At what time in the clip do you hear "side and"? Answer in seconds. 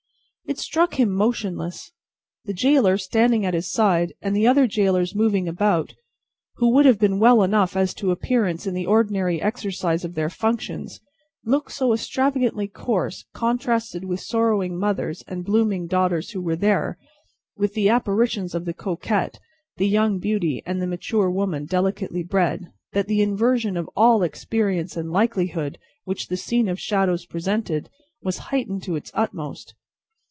3.71-4.35